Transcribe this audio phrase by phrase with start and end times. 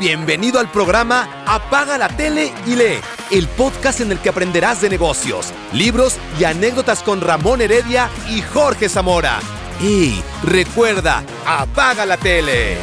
[0.00, 3.00] Bienvenido al programa Apaga la tele y lee,
[3.32, 8.40] el podcast en el que aprenderás de negocios, libros y anécdotas con Ramón Heredia y
[8.40, 9.40] Jorge Zamora.
[9.82, 12.76] Y recuerda, apaga la tele.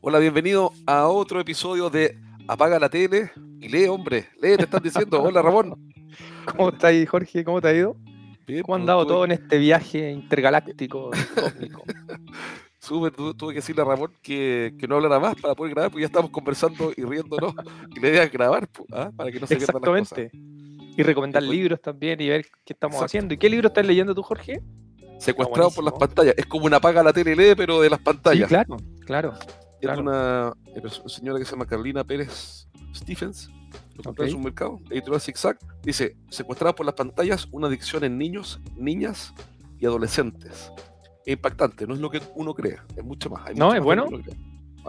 [0.00, 2.18] Hola, bienvenido a otro episodio de
[2.48, 5.22] Apaga la tele y lee, hombre, lee, te están diciendo.
[5.22, 5.92] Hola, Ramón.
[6.46, 7.44] ¿Cómo está ahí, Jorge?
[7.44, 7.94] ¿Cómo te ha ido?
[8.46, 11.84] Bien, ¿Cómo ha pues, andado tuve- todo en este viaje intergaláctico cósmico?
[12.86, 16.02] Tu- tuve que decirle a Ramón que, que no hablara más para poder grabar, porque
[16.02, 17.54] ya estamos conversando y riéndonos.
[17.94, 19.10] Y la idea grabar, ¿ah?
[19.16, 20.12] para que no se pierdan las cosas.
[20.18, 20.92] Exactamente.
[20.96, 23.06] Y recomendar Después- libros también y ver qué estamos Exacto.
[23.06, 23.34] haciendo.
[23.34, 24.60] ¿Y qué libro estás leyendo tú, Jorge?
[25.18, 26.34] Secuestrado por las pantallas.
[26.36, 28.48] Es como una apaga la tele y lee, pero de las Sí, pantallas.
[28.48, 28.76] claro,
[29.06, 29.32] claro.
[29.34, 30.00] Es claro.
[30.02, 30.52] una
[31.06, 33.48] señora que se llama Carolina Pérez Stephens.
[33.96, 34.38] Lo compré en Ok.
[34.38, 35.56] su mercado, editorial Zigzag.
[35.82, 39.32] Dice: Secuestrada por las pantallas, una adicción en niños, niñas
[39.78, 40.70] y adolescentes.
[41.24, 43.46] Es impactante, no es lo que uno cree, es mucho más.
[43.48, 44.04] hay No, mucho es más bueno.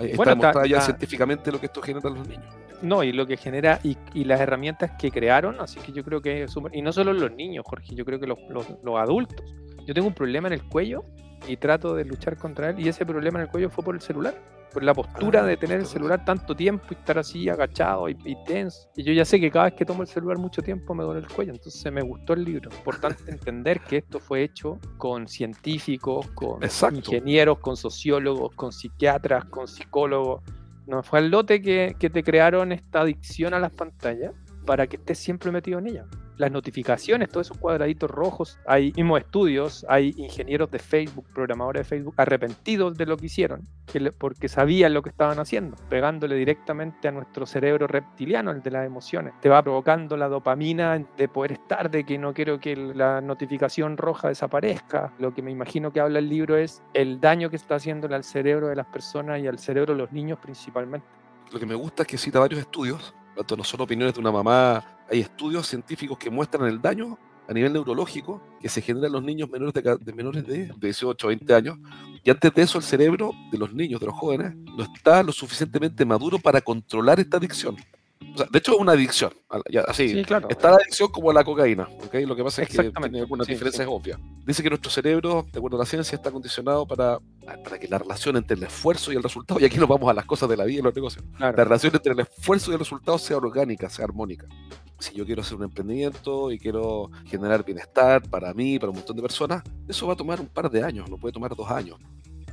[0.02, 2.46] está Bueno, demostrado ya está- científicamente lo que esto genera en los niños.
[2.82, 6.22] No, y lo que genera, y, y las herramientas que crearon, así que yo creo
[6.22, 6.76] que es súper.
[6.76, 9.46] Y no solo los niños, Jorge, yo creo que los, los- los adultos.
[9.86, 11.04] Yo tengo un problema en el cuello
[11.48, 14.02] y trato de luchar contra él, y ese problema en el cuello fue por el
[14.02, 14.34] celular.
[14.74, 18.18] Por la postura Ah, de tener el celular tanto tiempo y estar así agachado y,
[18.26, 18.90] y tenso.
[18.96, 21.20] Y yo ya sé que cada vez que tomo el celular mucho tiempo me duele
[21.20, 21.52] el cuello.
[21.54, 22.72] Entonces me gustó el libro.
[22.76, 26.98] Importante entender que esto fue hecho con científicos, con Exacto.
[26.98, 30.42] ingenieros, con sociólogos, con psiquiatras, con psicólogos.
[30.88, 34.34] No fue al lote que, que te crearon esta adicción a las pantallas
[34.66, 36.06] para que estés siempre metido en ella.
[36.38, 41.84] Las notificaciones, todos esos cuadraditos rojos, hay mismos estudios, hay ingenieros de Facebook, programadores de
[41.84, 43.68] Facebook, arrepentidos de lo que hicieron,
[44.18, 48.86] porque sabían lo que estaban haciendo, pegándole directamente a nuestro cerebro reptiliano, el de las
[48.86, 49.34] emociones.
[49.42, 53.98] Te va provocando la dopamina de poder estar, de que no quiero que la notificación
[53.98, 55.14] roja desaparezca.
[55.20, 58.24] Lo que me imagino que habla el libro es el daño que está haciéndole al
[58.24, 61.08] cerebro de las personas y al cerebro de los niños principalmente.
[61.52, 64.32] Lo que me gusta es que cita varios estudios, tanto no son opiniones de una
[64.32, 69.14] mamá, hay estudios científicos que muestran el daño a nivel neurológico que se genera en
[69.14, 71.78] los niños menores de, de menores de 18 o 20 años.
[72.24, 75.32] Y antes de eso, el cerebro de los niños, de los jóvenes, no está lo
[75.32, 77.76] suficientemente maduro para controlar esta adicción.
[78.34, 79.32] O sea, de hecho, es una adicción.
[79.50, 80.48] a la- ya, así, Sí, claro.
[80.50, 82.16] Está la adicción como la cocaína, ¿ok?
[82.26, 83.94] Lo que pasa es que tiene algunas sí, diferencias sí.
[83.94, 84.20] obvias.
[84.46, 87.20] Dice que nuestro cerebro, de acuerdo a la ciencia, está condicionado para,
[87.64, 90.14] para que la relación entre el esfuerzo y el resultado, y aquí nos vamos a
[90.14, 91.56] las cosas de la vida y los negocios, Claro.
[91.58, 94.48] la relación entre el esfuerzo y el resultado sea orgánica, sea armónica.
[95.00, 99.16] Si yo quiero hacer un emprendimiento y quiero generar bienestar para mí, para un montón
[99.16, 101.98] de personas, eso va a tomar un par de años, no puede tomar dos años.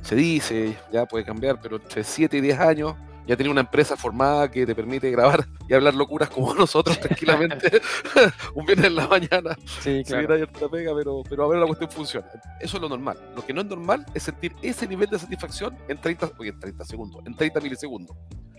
[0.03, 2.95] Se dice, ya puede cambiar, pero entre 7 y 10 años
[3.31, 7.81] ya tenía una empresa formada que te permite grabar y hablar locuras como nosotros tranquilamente
[8.55, 9.55] un viernes en la mañana.
[9.79, 10.33] Sí, Si claro.
[10.35, 12.27] harta pega, pero, pero a ver la cuestión funciona.
[12.59, 13.17] Eso es lo normal.
[13.35, 16.59] Lo que no es normal es sentir ese nivel de satisfacción en 30, oye, en
[16.59, 18.15] 30 segundos, en 30 milisegundos.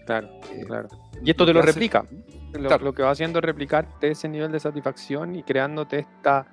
[0.06, 0.88] Claro, Eh, claro.
[1.24, 2.04] Y esto te lo hace- replica.
[2.52, 2.84] Lo, Claro.
[2.84, 6.46] lo que va haciendo es replicarte ese nivel de satisfacción y creándote esta.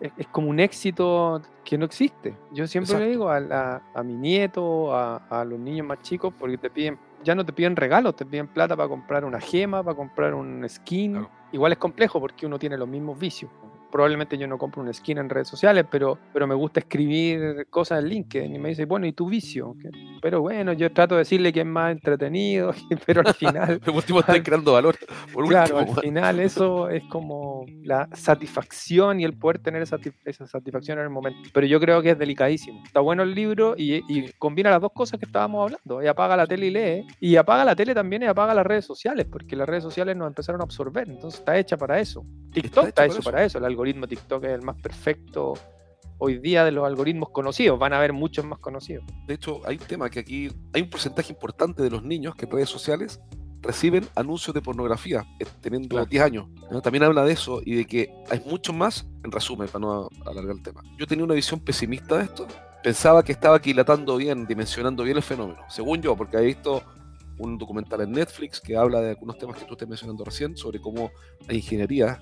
[0.00, 2.34] Es, es como un éxito que no existe.
[2.52, 6.32] Yo siempre le digo a, la- a mi nieto, a, a los niños más chicos,
[6.38, 9.82] porque te piden, ya no te piden regalos, te piden plata para comprar una gema,
[9.82, 11.12] para comprar un skin.
[11.12, 11.30] Claro.
[11.52, 13.50] Igual es complejo porque uno tiene los mismos vicios.
[13.92, 18.02] Probablemente yo no compro un skin en redes sociales, pero, pero me gusta escribir cosas
[18.02, 19.76] en LinkedIn y me dice, bueno, ¿y tu vicio?
[20.20, 22.72] Pero bueno, yo trato de decirle que es más entretenido,
[23.06, 24.96] pero al final Por último, estás creando valor.
[25.32, 29.98] Por Claro, último, al final eso es como la satisfacción y el poder tener esa,
[30.24, 31.50] esa satisfacción en el momento.
[31.52, 32.82] Pero yo creo que es delicadísimo.
[32.84, 36.02] Está bueno el libro y, y combina las dos cosas que estábamos hablando.
[36.02, 37.06] Y apaga la tele y lee.
[37.20, 40.28] Y apaga la tele también y apaga las redes sociales, porque las redes sociales nos
[40.28, 41.08] empezaron a absorber.
[41.08, 42.24] Entonces está hecha para eso.
[42.52, 43.58] TikTok Está está, hecho hecho para para eso.
[43.58, 45.54] El algoritmo TikTok es el más perfecto
[46.18, 47.78] hoy día de los algoritmos conocidos.
[47.78, 49.04] Van a haber muchos más conocidos.
[49.26, 52.44] de hecho, hay un tema que aquí hay un porcentaje importante de los niños que
[52.44, 53.20] en redes sociales
[53.60, 56.06] reciben anuncios de pornografía eh, teniendo Claro.
[56.06, 56.48] 10 años.
[56.82, 60.56] También habla de eso y de que hay mucho más, en resumen, para no alargar
[60.56, 60.82] el tema.
[60.98, 62.46] Yo tenía una visión pesimista de esto.
[62.82, 66.82] Pensaba que estaba aquilatando bien, dimensionando bien el fenómeno, según yo, porque he visto
[67.38, 70.80] un documental en Netflix que habla de algunos temas que tú estás mencionando recién, sobre
[70.80, 71.10] cómo
[71.46, 72.20] la ingeniería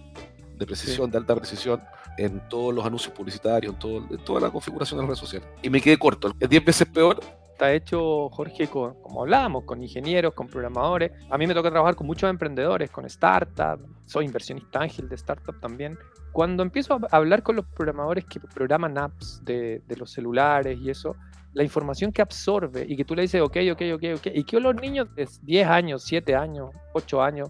[0.60, 1.82] de precisión, de alta precisión,
[2.18, 5.48] en todos los anuncios publicitarios, en, todo- en toda la configuración de las redes sociales.
[5.62, 6.32] Y me quedé corto.
[6.38, 7.18] Es 10 veces peor
[7.52, 11.12] está hecho, Jorge, con- como hablábamos, con ingenieros, con programadores.
[11.30, 13.82] A mí me toca trabajar con muchos emprendedores, con startups.
[14.06, 15.98] Soy inversionista ángel de startup también.
[16.32, 20.88] Cuando empiezo a hablar con los programadores que programan apps de, de los celulares y
[20.88, 21.16] eso,
[21.52, 24.58] la información que absorbe y que tú le dices, ok, ok, ok, ok, y que
[24.60, 27.48] los niños de 10 años, 7 años, 8 años,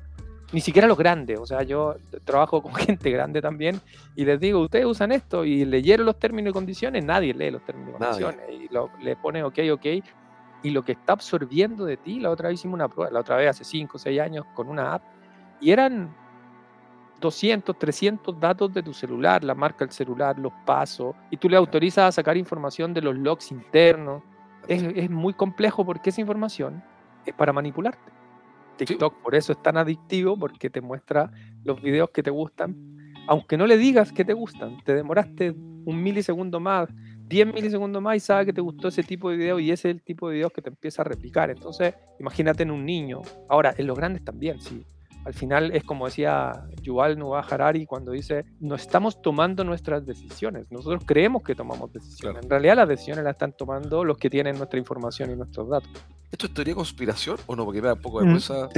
[0.52, 1.94] ni siquiera los grandes, o sea, yo
[2.24, 3.80] trabajo con gente grande también
[4.16, 7.64] y les digo, ustedes usan esto y leyeron los términos y condiciones, nadie lee los
[7.64, 8.24] términos y Nadie.
[8.24, 9.86] condiciones y lo- le pone ok, ok
[10.62, 12.20] y lo que está absorbiendo de ti.
[12.20, 14.68] La otra vez hicimos una prueba, la otra vez hace 5 o 6 años con
[14.68, 15.02] una app,
[15.60, 16.14] y eran
[17.20, 21.56] 200, 300 datos de tu celular, la marca del celular, los pasos, y tú le
[21.56, 24.22] autorizas a sacar información de los logs internos.
[24.68, 26.82] Es, es muy complejo porque esa información
[27.26, 28.12] es para manipularte.
[28.86, 31.30] TikTok por eso es tan adictivo, porque te muestra
[31.64, 32.76] los videos que te gustan,
[33.26, 36.88] aunque no le digas que te gustan, te demoraste un milisegundo más,
[37.28, 39.94] 10 milisegundos más y sabe que te gustó ese tipo de video y ese es
[39.94, 41.48] el tipo de videos que te empieza a replicar.
[41.48, 43.22] Entonces, imagínate en un niño.
[43.48, 44.84] Ahora, en los grandes también, sí.
[45.24, 50.72] Al final es como decía Yuval Noah Harari cuando dice, no estamos tomando nuestras decisiones,
[50.72, 52.42] nosotros creemos que tomamos decisiones.
[52.42, 55.92] En realidad las decisiones las están tomando los que tienen nuestra información y nuestros datos.
[56.30, 57.64] ¿Esto es teoría de conspiración o no?
[57.64, 58.68] Porque me da un poco de pasar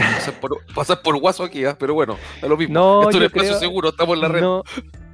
[0.40, 1.74] por, pasar por guaso aquí, ¿eh?
[1.78, 2.72] pero bueno, es lo mismo.
[2.74, 4.40] No, Esto es un espacio creo- seguro, estamos en la red.
[4.40, 4.62] No,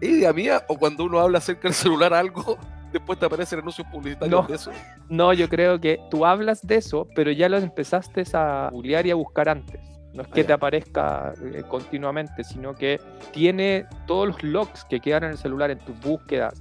[0.00, 2.56] ¿Es idea mía o cuando uno habla acerca del celular algo,
[2.92, 4.46] después te aparecen anuncios publicitarios No.
[4.46, 4.70] de eso?
[5.08, 9.10] no, yo creo que tú hablas de eso, pero ya lo empezaste a googlear y
[9.10, 9.80] a buscar antes.
[10.14, 13.00] No es que Ah, te aparezca eh, continuamente, sino que
[13.32, 16.54] tiene todos los logs que quedan en el celular, en tus búsquedas,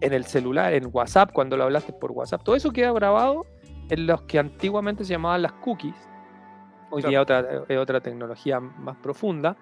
[0.00, 2.42] en el celular, en WhatsApp, cuando lo hablaste por WhatsApp.
[2.44, 3.46] Todo eso queda grabado
[3.90, 5.94] en los que antiguamente se llamaban las cookies.
[6.90, 9.56] Hoy día otra, es otra tecnología más profunda,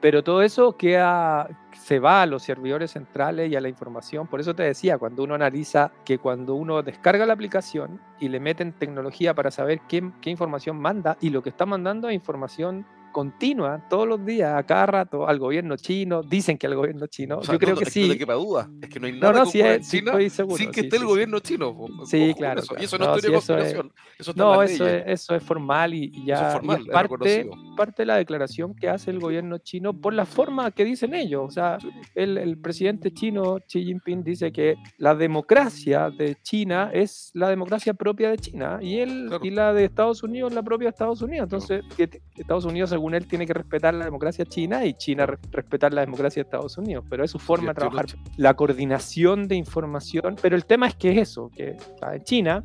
[0.00, 4.26] pero todo eso queda, se va a los servidores centrales y a la información.
[4.26, 8.40] Por eso te decía, cuando uno analiza que cuando uno descarga la aplicación y le
[8.40, 12.86] meten tecnología para saber qué, qué información manda, y lo que está mandando es información
[13.12, 17.38] continua, todos los días, a cada rato, al gobierno chino, dicen que al gobierno chino,
[17.38, 18.18] O sea, yo creo no, que es no sí.
[18.18, 18.70] quepa duda.
[18.82, 20.56] Es que no hay No, nada no, que sí, es- sí China estoy seguro.
[20.56, 21.76] sin que sí, esté el sí, gobierno chino.
[22.06, 22.68] Sí, claro, eso.
[22.68, 22.82] claro.
[22.82, 23.76] Y eso no, No, es teoría eso es-.
[24.18, 28.02] Eso No, eso es, eso es formal y, y ya y formal, es parte, parte
[28.02, 31.42] de la declaración que hace el gobierno chino por la forma que dicen ellos.
[31.46, 31.78] O sea,
[32.14, 37.94] el, el presidente chino Xi Jinping dice que la democracia de China es la democracia
[37.94, 39.44] propia de China y él Claro.
[39.44, 41.44] y la de Estados Unidos la propia de Estados Unidos.
[41.44, 45.24] Entonces, que t- Estados Unidos, según él, tiene que respetar la democracia china y China
[45.24, 47.04] re- respetar la democracia de Estados Unidos.
[47.08, 48.06] Pero es su forma de trabajar
[48.36, 52.64] la coordinación de información, pero el tema es que es eso, que está en China,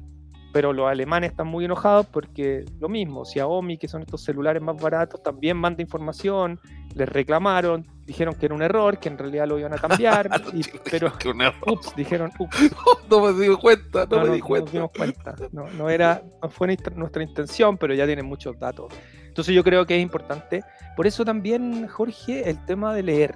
[0.51, 4.75] pero los alemanes están muy enojados porque lo mismo, Xiaomi, que son estos celulares más
[4.81, 6.59] baratos, también manda información,
[6.95, 10.61] les reclamaron, dijeron que era un error, que en realidad lo iban a cambiar, y-
[10.91, 11.55] pero Que un error.
[11.67, 12.55] ups, dijeron, ups,
[13.09, 14.71] No me di cuenta, no, no, me no- di no cuenta.
[14.71, 18.93] dimos cuenta, no, no era, no fue nuestra intención, pero ya tienen muchos datos.
[19.35, 20.63] Entonces yo creo que es importante,
[20.95, 23.35] por eso también, Jorge, el tema de leer,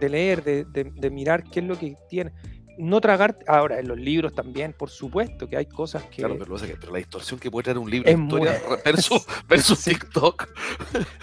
[0.00, 2.32] de leer, de, de- de mirar qué es lo que tiene.
[2.78, 6.22] No tragar, ahora en los libros también, por supuesto que hay cosas que...
[6.22, 8.62] Claro, pero, lo que pero la distorsión que puede traer un libro Es de historia
[8.66, 9.90] muy- versus, versus Sí.
[9.90, 10.48] TikTok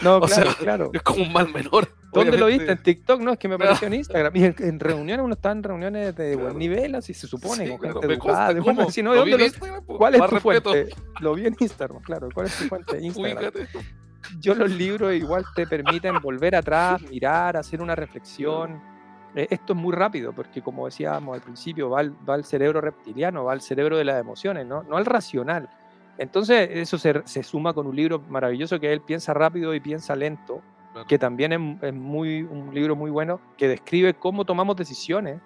[0.03, 0.91] No, o claro, sea, claro.
[0.93, 1.89] es como un mal menor.
[2.11, 2.71] ¿Dónde lo viste?
[2.71, 3.21] ¿En TikTok?
[3.21, 4.35] No, es que me apareció en Instagram.
[4.35, 6.47] Y en, en reuniones, uno está en reuniones de Claro.
[6.47, 8.53] buen nivel, así se supone, Sí, con claro, gente educada.
[8.53, 9.97] de si no, ¿de Lo vi dónde lo- Instagram, po.
[9.97, 10.71] ¿Cuál es tu respeto.
[10.71, 10.95] fuente?
[11.19, 12.29] Lo vi en Instagram, claro.
[12.33, 12.99] ¿Cuál es tu fuente?
[12.99, 13.51] Instagram.
[14.39, 18.81] Yo los libros igual te permiten volver atrás, mirar, hacer una reflexión.
[19.35, 22.81] Eh, esto es muy rápido porque como decíamos al principio, va al, va al cerebro
[22.81, 25.69] reptiliano, va al cerebro de las emociones, no, no al racional.
[26.17, 30.15] Entonces eso se, se suma con un libro maravilloso que él piensa rápido y piensa
[30.15, 30.61] lento,
[31.07, 35.39] Que también es, es muy, un libro muy bueno que describe cómo tomamos decisiones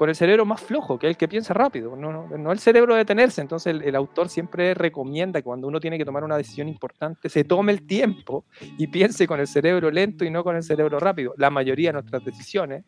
[0.00, 2.58] con el cerebro más flojo, que es el que piensa rápido, no, no, no el
[2.58, 3.42] cerebro de detenerse.
[3.42, 7.28] Entonces el, el autor siempre recomienda que cuando uno tiene que tomar una decisión importante,
[7.28, 8.46] se tome el tiempo
[8.78, 11.34] y piense con el cerebro lento y no con el cerebro rápido.
[11.36, 12.82] La mayoría de nuestras decisiones,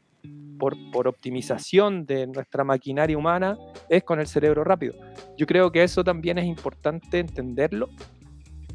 [0.59, 3.59] por, por optimización de nuestra maquinaria humana,
[3.91, 4.95] es con el cerebro rápido.
[5.37, 7.91] Yo creo que eso también es importante entenderlo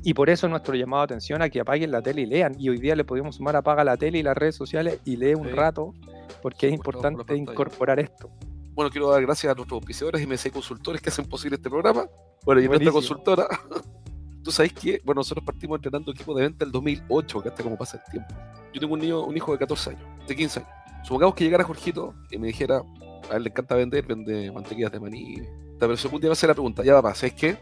[0.07, 2.55] y por eso nuestro llamado de atención a que apaguen la tele y lean.
[2.57, 5.33] Y hoy día le podemos sumar apaga la tele y las redes sociales y lee
[5.35, 5.53] un Sí.
[5.53, 5.93] rato,
[6.41, 8.29] porque es importante incorporar esto.
[8.73, 12.05] Bueno, quiero dar gracias a nuestros auspiciadores y MSI Consultores que hacen posible este programa.
[12.45, 13.47] Bueno, y nuestra consultora.
[14.45, 17.77] Tú sabes que, bueno, nosotros partimos entrenando equipo de venta el 2008, que hasta como
[17.77, 18.33] pasa el tiempo.
[18.73, 20.71] Yo tengo un niño, un hijo de 14 años, de 15 años.
[21.03, 22.81] Supongamos que llegara Jorgito y me dijera,
[23.29, 25.41] a él le encanta vender, vende mantequillas de maní.
[25.77, 27.57] Pero si algún día me hace la pregunta, ya papá, ¿sabes qué?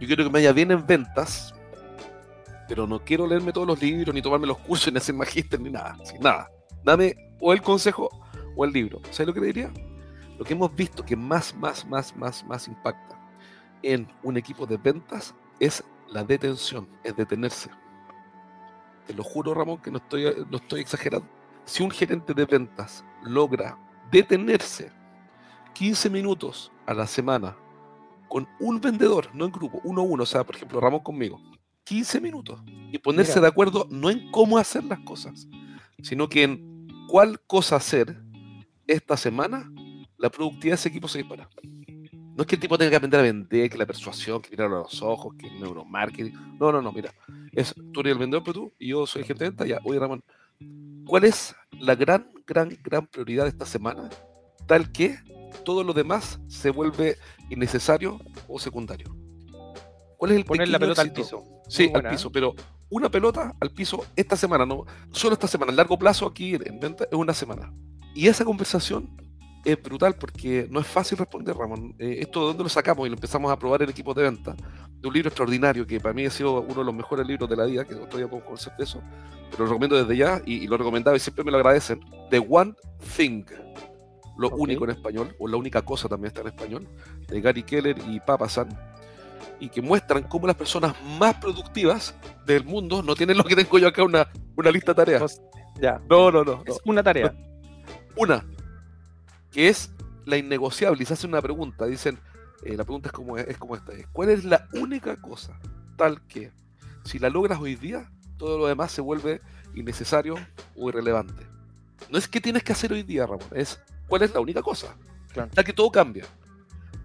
[0.00, 1.54] Yo quiero que me vaya bien en ventas,
[2.68, 5.70] pero no quiero leerme todos los libros, ni tomarme los cursos, ni hacer magíster, ni
[5.70, 5.96] nada.
[6.20, 6.50] nada.
[6.84, 8.08] Dame o el consejo
[8.56, 9.00] o el libro.
[9.10, 9.72] ¿Sabes lo que le diría?
[10.38, 13.18] Lo que hemos visto que más, más, más, más, más impacta
[13.82, 17.70] en un equipo de ventas es la detención, es detenerse.
[19.06, 21.28] Te lo juro, Ramón, que no estoy, no estoy exagerando.
[21.64, 23.78] Si un gerente de ventas logra
[24.10, 24.92] detenerse
[25.74, 27.56] 15 minutos a la semana
[28.28, 31.40] con un vendedor, no en grupo, uno a uno, o sea, por ejemplo, Ramón conmigo,
[31.86, 33.42] 15 minutos, y ponerse Mira.
[33.42, 35.46] de acuerdo no en cómo hacer las cosas,
[36.02, 38.20] sino que en cuál cosa hacer
[38.88, 39.70] esta semana,
[40.18, 41.48] la productividad de ese equipo se dispara.
[42.36, 44.66] No es que el tipo tenga que aprender a vender, que la persuasión, que mirar
[44.66, 46.58] a los ojos, que el neuromarketing.
[46.58, 47.14] No, no, no, mira.
[47.52, 49.78] Es, tú eres el vendedor, pero tú, y yo soy el gente de venta, ya.
[49.84, 50.22] Oye, Ramón,
[51.06, 54.10] ¿cuál es la gran, gran, gran prioridad de esta semana?
[54.66, 55.18] Tal que
[55.64, 57.16] todo lo demás se vuelve
[57.48, 59.16] innecesario o secundario.
[60.18, 61.22] ¿Cuál es el Poner la pelota al éxito?
[61.22, 61.55] piso.
[61.68, 62.54] Sí, al piso, pero
[62.88, 66.78] una pelota al piso esta semana, no solo esta semana, en largo plazo aquí en
[66.80, 67.72] venta es una semana.
[68.14, 69.08] Y esa conversación
[69.64, 71.94] es brutal porque no es fácil responder, Ramón.
[71.98, 73.04] Eh, ¿Esto de dónde lo sacamos?
[73.06, 74.54] Y lo empezamos a probar en equipos de venta.
[75.00, 77.56] De un libro extraordinario que para mí ha sido uno de los mejores libros de
[77.56, 79.02] la vida, que día podemos conversar de eso,
[79.50, 82.00] pero lo recomiendo desde ya y, y lo recomendaba y siempre me lo agradecen.
[82.30, 82.74] The One
[83.16, 83.44] Thing,
[84.38, 84.58] lo Ok.
[84.58, 86.88] único en español, o la única cosa también está en español,
[87.26, 88.68] de Gary Keller y Papasan,
[89.60, 92.14] y que muestran cómo las personas más productivas
[92.44, 95.40] del mundo no tienen lo que tengo yo acá, una, una lista de tareas.
[95.80, 96.00] Ya.
[96.08, 96.56] No, no, no.
[96.56, 96.62] no.
[96.66, 97.34] Es una tarea.
[98.16, 98.44] Una,
[99.50, 99.90] que es
[100.24, 101.02] la innegociable.
[101.02, 101.86] Y se hace una pregunta.
[101.86, 102.18] Dicen,
[102.62, 103.92] eh, la pregunta es como, es como esta.
[103.92, 105.58] es, ¿Cuál es la única cosa
[105.96, 106.52] tal que
[107.04, 109.40] si la logras hoy día, todo lo demás se vuelve
[109.74, 110.36] innecesario
[110.76, 111.46] o irrelevante?
[112.10, 113.46] No es que tienes que hacer hoy día, Ramón.
[113.52, 114.94] Es cuál es la única cosa.
[115.32, 115.50] Claro.
[115.54, 116.24] Tal que todo cambia.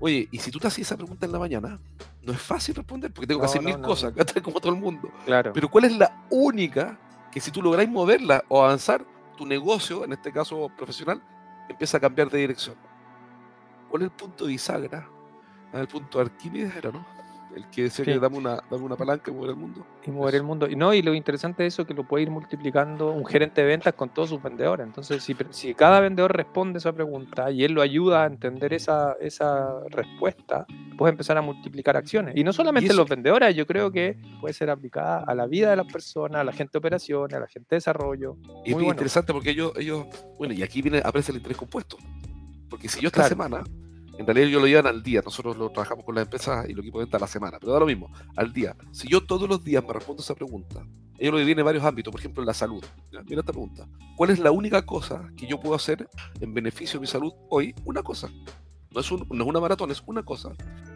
[0.03, 1.79] Oye, y si tú te haces esa pregunta en la mañana,
[2.23, 4.73] no es fácil responder porque tengo que No, hacer no, mil no, cosas, como todo
[4.73, 5.11] el mundo.
[5.25, 5.53] Claro.
[5.53, 6.97] Pero ¿cuál es la única
[7.31, 9.05] que si tú lográis moverla o avanzar,
[9.37, 11.21] tu negocio, en este caso profesional,
[11.69, 12.75] empieza a cambiar de dirección?
[13.89, 15.07] ¿Cuál es el punto de bisagra?
[15.71, 17.05] Ah, El punto de Arquímedes era, ¿no?
[17.55, 18.11] El que decía Sí.
[18.13, 19.85] que dame una, dame una palanca y mover el mundo.
[20.05, 20.67] y mover el mundo.
[20.69, 23.61] Y no, y lo interesante de eso es que lo puede ir multiplicando un gerente
[23.61, 24.85] de ventas con todos sus vendedores.
[24.87, 29.15] Entonces, si, si cada vendedor responde esa pregunta y él lo ayuda a entender esa,
[29.19, 30.65] esa respuesta,
[30.97, 32.35] puedes empezar a multiplicar acciones.
[32.37, 35.75] Y no solamente los vendedores, yo creo que puede ser aplicada a la vida de
[35.75, 38.37] las personas, a la gente de operaciones, a la gente de desarrollo.
[38.65, 38.89] Y es Muy bueno.
[38.91, 40.05] interesante porque ellos, ellos,
[40.37, 41.97] bueno, y aquí viene, aparece el interés compuesto.
[42.69, 43.29] Porque si yo esta Claro.
[43.29, 43.63] semana,
[44.21, 46.81] en realidad ellos lo llevan al día, nosotros lo trabajamos con las empresas y lo
[46.81, 48.75] equipo de venta a la semana, pero da lo mismo, al día.
[48.91, 50.85] Si yo todos los días me respondo esa pregunta,
[51.17, 52.83] ellos lo dividen en varios ámbitos, por ejemplo en la salud.
[53.11, 53.21] ¿ya?
[53.23, 53.87] Mira esta pregunta.
[54.15, 56.07] ¿Cuál es la única cosa que yo puedo hacer
[56.39, 57.75] en beneficio de mi salud hoy?
[57.85, 58.29] Una cosa.
[58.91, 60.51] No es, un- no es una maratón, es una cosa.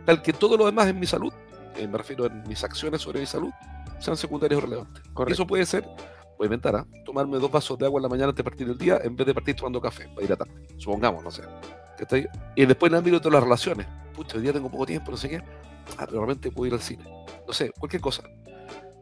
[0.05, 1.31] Tal que todo lo demás en mi salud,
[1.77, 3.51] eh, me refiero en mis acciones sobre mi salud,
[3.99, 5.03] sean secundarias o relevantes.
[5.13, 5.33] Correcto.
[5.33, 5.87] Eso puede ser,
[6.37, 6.85] voy a inventar, ¿ah?
[7.05, 9.25] tomarme dos vasos de agua en la mañana antes de partir el día en vez
[9.27, 10.53] de partir tomando café para hidratarme.
[10.77, 11.43] Supongamos, no sé.
[11.97, 12.27] ¿Cachai?
[12.55, 13.87] Y después en el ámbito de las relaciones.
[14.13, 15.37] Pucha, hoy día tengo poco tiempo, no sé qué.
[15.97, 17.03] Ah, pero realmente puedo ir al cine.
[17.47, 18.23] No sé, cualquier cosa.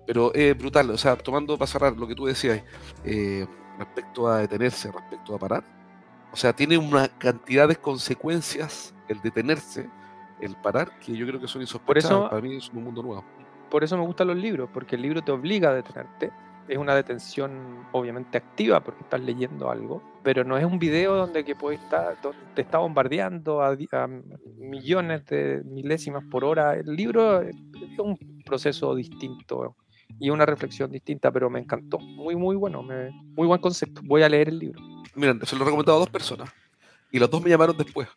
[0.05, 2.61] Pero es brutal, o sea, tomando para cerrar lo que tú decías
[3.05, 3.47] eh,
[3.79, 5.63] respecto a detenerse, respecto a parar.
[6.31, 9.89] O sea, tiene una cantidad de consecuencias el detenerse,
[10.41, 12.11] el parar, que yo creo que son insospechadas.
[12.11, 13.23] eso- Para mí es un mundo nuevo.
[13.69, 16.31] Por eso me gustan los libros, porque el libro te obliga a detenerte.
[16.67, 21.43] Es una detención obviamente activa porque estás leyendo algo, pero no es un video donde
[21.43, 24.07] que puede estar, donde te está bombardeando a, a
[24.57, 26.75] millones de milésimas por hora.
[26.75, 27.55] El libro es
[27.99, 29.75] un proceso distinto
[30.19, 31.99] y una reflexión distinta, pero me encantó.
[31.99, 34.01] Muy, muy bueno, me- muy buen concepto.
[34.05, 34.81] Voy a leer el libro
[35.15, 36.49] Miren, se lo he recomendado a dos personas.
[37.11, 38.07] Y las dos me llamaron después.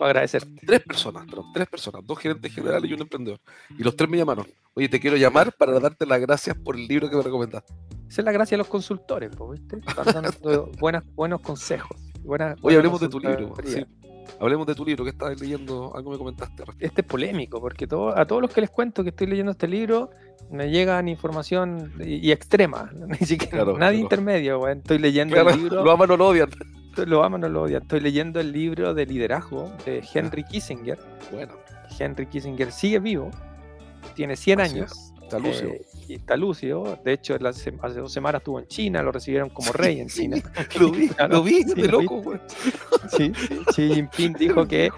[0.00, 0.42] Para agradecer.
[0.66, 3.38] Tres personas, tres personas, dos gerentes generales y un emprendedor.
[3.78, 4.46] Y los tres me llamaron.
[4.74, 7.72] Oye, te quiero llamar para darte las gracias por el libro que me recomendaste.
[8.08, 9.76] Esa es la gracia de los consultores, po, ¿viste?
[9.86, 11.96] Están dando buenas, buenos consejos.
[12.24, 13.54] buenas- Oye, hablemos de tu libro.
[13.64, 13.84] sí.
[14.38, 16.62] Hablemos de tu libro, que estabas leyendo, algo me comentaste.
[16.78, 19.66] este es polémico, porque todo, a todos los que les cuento que estoy leyendo este
[19.68, 20.10] libro,
[20.50, 22.90] me llegan información y, y extrema,
[23.20, 24.02] ni siquiera Claro, nadie claro.
[24.02, 24.68] intermedio.
[24.68, 26.48] Estoy leyendo Claro, el libro, lo aman o lo odian.
[27.02, 27.82] Estoy- lo aman o lo odian.
[27.82, 30.98] Estoy leyendo el libro de liderazgo de Henry Kissinger.
[31.32, 31.52] Bueno,
[31.98, 33.30] Henry Kissinger sigue vivo,
[34.14, 34.92] tiene 100 Así años.
[34.92, 35.70] es, está lúcido.
[35.70, 36.98] eh, y está lúcido.
[37.04, 40.36] De hecho, hace dos semanas estuvo en China, lo recibieron como rey en China.
[40.78, 42.40] lo vi, lo vi, sí, de lo loco, güey.
[43.16, 43.60] Sí, sí.
[43.72, 44.90] Xi Jinping dijo que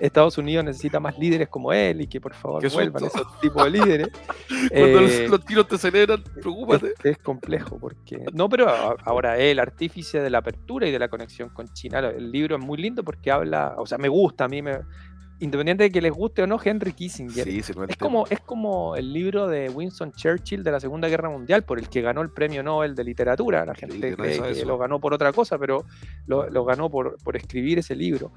[0.00, 3.70] Estados Unidos necesita más líderes como él y que por favor vuelvan esos tipos de
[3.70, 4.08] líderes.
[4.70, 6.94] Cuando Eh, los, los tiros te celebran, preocúpate.
[6.98, 8.68] es, es complejo porque no pero
[9.04, 12.62] ahora el artífice de la apertura y de la conexión con China el libro es
[12.62, 14.78] muy lindo porque habla o sea me gusta a mí me
[15.40, 18.96] independiente de que les guste o no Henry Kissinger Sí, sí, es como es como
[18.96, 22.30] el libro de Winston Churchill de la Segunda Guerra Mundial por el que ganó el
[22.30, 23.64] premio Nobel de literatura.
[23.64, 25.84] La gente cree que lo ganó por otra cosa pero
[26.26, 28.32] lo, lo ganó por, por escribir ese libro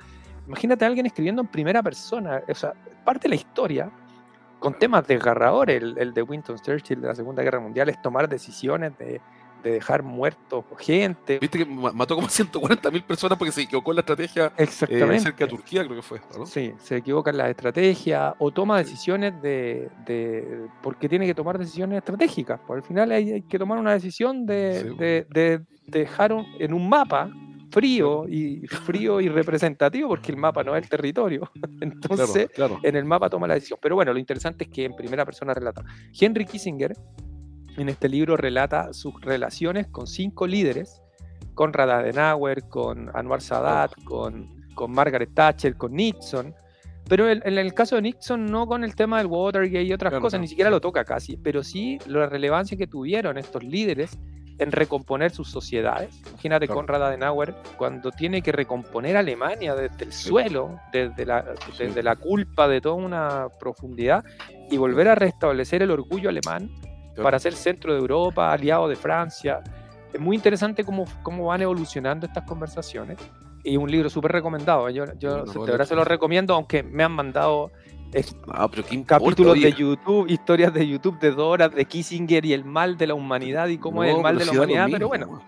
[0.51, 2.73] imagínate a alguien escribiendo en primera persona o sea
[3.05, 3.89] parte de la historia
[4.59, 5.81] con temas desgarradores.
[5.81, 9.19] El, el de Winston Churchill de la Segunda Guerra Mundial es tomar decisiones de,
[9.63, 11.39] de dejar muertos gente.
[11.39, 14.63] Viste que ma- mató como 140 mil personas porque se equivocó en la estrategia eh,
[14.63, 15.19] Exactamente.
[15.21, 16.21] cerca de Turquía, creo que fue.
[16.37, 16.45] ¿no?
[16.45, 21.57] Sí, se equivoca en la estrategia o toma decisiones de, de- porque tiene que tomar
[21.57, 22.59] decisiones estratégicas.
[22.59, 24.95] Por al final hay, hay que tomar una decisión de, Sí.
[24.97, 27.31] de- de dejar un- en un mapa
[27.71, 31.49] frío y frío y representativo porque el mapa no es el territorio.
[31.81, 32.79] Entonces, Claro, claro.
[32.83, 33.79] en el mapa toma la decisión.
[33.81, 35.83] Pero bueno, lo interesante es que en primera persona relata.
[36.19, 36.93] Henry Kissinger
[37.77, 41.01] en este libro relata sus relaciones con cinco líderes,
[41.53, 46.53] con Adenauer, con Anwar Sadat, con, con Margaret Thatcher, con Nixon.
[47.07, 50.11] Pero el- en el caso de Nixon no con el tema del Watergate y otras
[50.11, 50.41] Claro, cosas, no.
[50.43, 54.17] ni siquiera lo toca casi, pero sí la relevancia que tuvieron estos líderes
[54.61, 56.21] en recomponer sus sociedades.
[56.29, 56.79] Imagínate Claro.
[56.81, 61.43] Konrad Adenauer cuando tiene que recomponer Alemania desde el suelo, desde la,
[61.75, 61.83] Sí.
[61.85, 64.23] desde la culpa de toda una profundidad
[64.69, 66.69] y volver a restablecer el orgullo alemán
[67.13, 67.23] Claro.
[67.23, 69.61] para ser centro de Europa, aliado de Francia.
[70.13, 73.17] Es muy interesante cómo, cómo van evolucionando estas conversaciones.
[73.63, 74.89] Y un libro súper recomendado.
[74.89, 77.71] Yo, yo Bueno, verdad se lo recomiendo, aunque me han mandado
[78.49, 79.71] Ah, pero qué capítulos de.
[79.73, 83.67] YouTube, historias de YouTube de dos horas de Kissinger y el mal de la humanidad
[83.67, 84.85] y cómo es No, el mal de pero la humanidad.
[84.85, 85.41] Pero mismo, bueno, weón.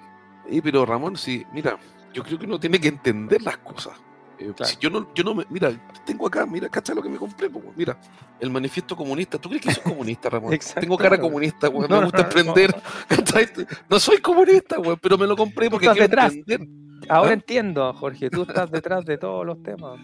[0.50, 1.78] Eh, pero Ramón, sí, mira,
[2.14, 3.94] yo creo que uno tiene que entender las cosas.
[4.40, 4.66] Eh, Claro.
[4.72, 5.72] si yo no, yo no me, mira,
[6.06, 7.74] tengo acá, mira, cacha lo que me compré, weón.
[7.76, 7.98] mira,
[8.40, 9.38] el manifiesto comunista.
[9.38, 10.58] ¿Tú crees que soy comunista, Ramón?
[10.80, 12.76] Tengo cara comunista, weón, No, me gusta no, no, emprender.
[13.08, 13.48] ¿cachai?
[13.90, 16.34] No soy comunista, weón, pero me lo compré porque quiero detrás.
[16.34, 16.68] entender.
[17.10, 17.34] Ahora ¿Ah?
[17.34, 20.00] entiendo, Jorge, tú estás detrás de todos los temas.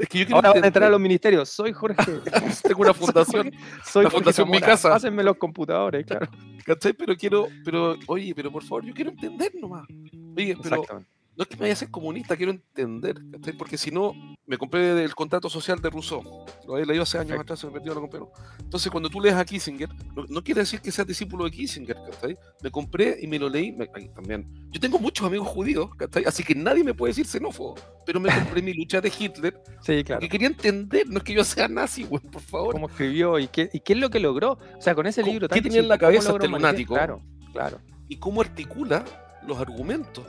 [0.00, 0.90] Es que yo Ahora van a entrar a entender.
[0.90, 1.48] los ministerios.
[1.48, 1.96] Soy Jorge.
[2.62, 3.52] Tengo una fundación,
[3.84, 4.88] Soy La Jorge fundación Mi Zamora, Casa.
[4.90, 6.28] Pásenme los computadores, claro.
[6.64, 6.92] ¿cachai?
[6.92, 9.86] Pero quiero, pero, oye, pero por favor, yo quiero entender nomás.
[9.88, 11.10] Oye, pero Exactamente.
[11.36, 13.54] No es que me vaya a ser comunista, quiero entender, ¿cachai?
[13.56, 14.12] Porque si no,
[14.46, 16.22] me compré el contrato social de Rousseau.
[16.66, 17.42] Lo he leído hace años Perfecto.
[17.54, 18.20] atrás, se me perdió, lo compré.
[18.58, 21.96] Entonces, cuando tú lees a Kissinger, no, no quiere decir que seas discípulo de Kissinger,
[22.10, 22.36] ¿cachai?
[22.62, 24.46] Me compré y me lo leí me- también.
[24.70, 26.24] Yo tengo muchos amigos judíos, ¿cachai?
[26.26, 27.76] Así que nadie me puede decir xenófobo.
[28.04, 30.20] Pero me compré mi lucha de Hitler Sí, claro.
[30.20, 32.72] porque quería entender, no es que yo sea nazi, güey, por favor.
[32.74, 34.58] Cómo escribió y qué, y qué es lo que logró.
[34.76, 35.48] O sea, con ese ¿Cómo- libro.
[35.48, 36.94] qué tenía en la chico, ¿cómo cabeza este lunático?
[36.94, 37.22] Claro,
[37.52, 37.80] claro.
[38.08, 39.04] y cómo articula
[39.46, 40.24] los argumentos.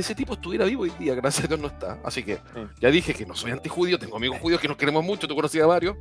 [0.00, 1.98] Si ese tipo estuviera vivo hoy día, gracias a Dios no está.
[2.02, 2.38] Así que
[2.80, 5.64] ya dije que no soy antijudío, tengo amigos judíos que nos queremos mucho, tú conocías
[5.64, 5.94] a varios.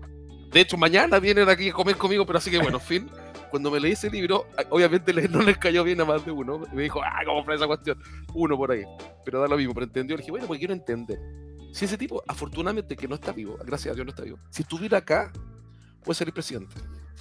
[0.53, 3.09] De hecho, mañana vienen aquí a comer conmigo, pero así que bueno, fin.
[3.51, 6.61] Cuando me leí ese libro, a- obviamente no les cayó bien a más de uno.
[6.71, 8.01] Y me dijo, ah, ¿cómo fue esa cuestión?
[8.33, 8.83] Uno por ahí.
[9.25, 10.15] Pero da lo mismo, pero entendió.
[10.15, 11.19] Le dije, bueno, porque quiero entender.
[11.73, 14.61] Si ese tipo, afortunadamente que no está vivo, gracias a Dios no está vivo, si
[14.61, 15.29] estuviera acá,
[16.05, 16.73] puede ser el presidente.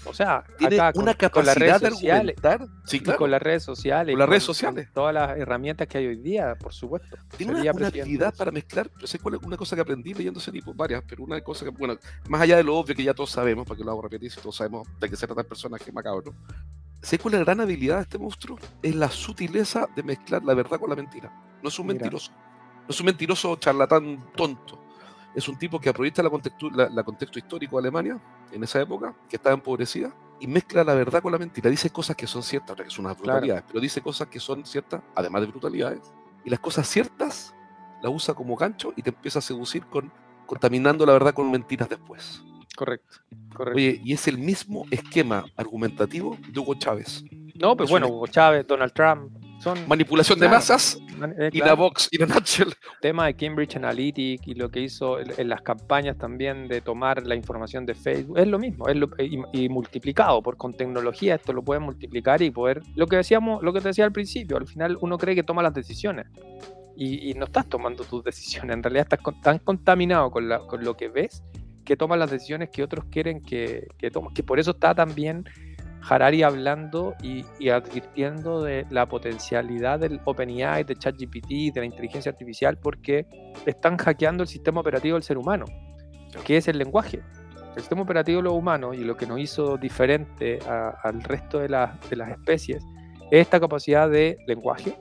[0.04, 2.37] O sea, Tiene acá con- una con, capacidad de sociales.
[2.44, 2.68] argumentar.
[2.84, 3.18] Sí, y claro.
[3.18, 4.12] con las redes sociales.
[4.12, 4.88] Con las redes con sociales.
[4.94, 7.16] todas las herramientas que hay hoy día, por supuesto.
[7.37, 10.14] Tiene Sería una, una habilidad de para mezclar, sé cuál es una cosa que aprendí
[10.14, 11.96] leyendo ese tipo, varias, pero una cosa que, bueno,
[12.28, 14.40] más allá de lo obvio que ya todos sabemos, para que lo hago repetir, si
[14.40, 16.32] todos sabemos de qué se trata el personaje macabro,
[17.02, 20.54] sé cuál es la gran habilidad de este monstruo, es la sutileza de mezclar la
[20.54, 21.30] verdad con la mentira.
[21.62, 22.00] No es un Mira.
[22.00, 24.84] mentiroso, no es un mentiroso charlatán tonto.
[25.38, 28.18] Es un tipo que aprovecha la contextu- la- la contexto histórico de Alemania
[28.51, 31.70] en esa época, que estaba empobrecida, y mezcla la verdad con la mentira.
[31.70, 33.35] Dice cosas que son ciertas, que son unas Claro.
[33.35, 36.01] brutalidades, pero dice cosas que son ciertas, además de brutalidades,
[36.44, 37.55] y las cosas ciertas
[38.03, 40.11] las usa como gancho y te empieza a seducir con
[40.46, 42.42] contaminando la verdad con mentiras después.
[42.77, 43.18] Correcto.
[43.55, 43.77] correcto.
[43.77, 47.22] Oye, y es el mismo esquema argumentativo de Hugo Chávez.
[47.55, 50.57] no, pues es bueno, un- Hugo Chávez, Donald Trump, son Manipulación de Claro.
[50.59, 52.73] masas man- eh, y la Vox y la Nutshell.
[53.01, 57.27] tema de Cambridge Analytica y lo que hizo en, en las campañas también de tomar
[57.27, 61.35] la información de Facebook, es lo mismo, es lo- y, y multiplicado por con tecnología,
[61.35, 64.57] esto lo pueden multiplicar y poder, lo que decíamos, lo que te decía al principio,
[64.57, 66.27] al final uno cree que toma las decisiones.
[67.01, 70.59] Y, y no estás tomando tus decisiones, en realidad estás con- tan contaminado con, la-
[70.61, 71.42] con lo que ves
[71.85, 74.35] que tomas las decisiones que otros quieren que, que tomes.
[74.35, 75.44] Que por eso está también
[76.08, 82.30] Harari hablando y, y advirtiendo de la potencialidad del OpenAI, de ChatGPT, de la inteligencia
[82.32, 83.26] artificial, porque
[83.66, 85.64] están hackeando el sistema operativo del ser humano,
[86.44, 87.22] que es el lenguaje.
[87.74, 91.58] El sistema operativo de los humanos y lo que nos hizo diferente a- al resto
[91.61, 92.82] de, la- de las especies
[93.30, 94.96] es esta capacidad de lenguaje,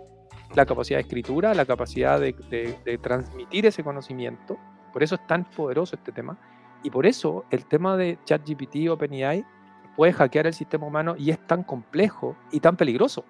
[0.56, 4.58] la capacidad de escritura, la capacidad de, de- de transmitir ese conocimiento.
[4.94, 6.38] Por eso es tan poderoso este tema.
[6.84, 9.44] Y por eso el tema de ChatGPT, OpenAI,
[9.98, 13.26] puede hackear el sistema humano y es tan complejo y tan peligroso.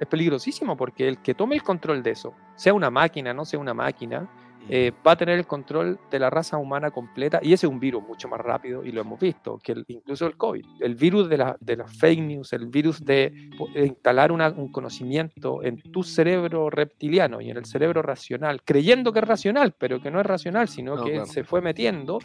[0.00, 3.58] Es- peligrosísimo porque el que tome el control de eso, sea una máquina, no sea
[3.58, 4.28] una máquina,
[4.68, 7.80] eh, va a tener el control de la raza humana completa y ese es un
[7.80, 10.64] virus mucho más rápido y lo hemos visto, que el- incluso el COVID.
[10.78, 15.64] El virus de, la- de las fake news, el virus de, instalar una- un conocimiento
[15.64, 20.12] en tu cerebro reptiliano y en el cerebro racional, creyendo que es racional, pero que
[20.12, 21.26] no es racional, sino No, que claro.
[21.26, 22.20] se fue metiendo.